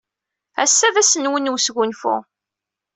[0.63, 2.15] Ass-a d ass-nwen n wesgunfu.